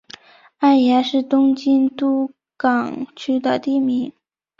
[0.57, 4.11] 爱宕是东京都港区的地名。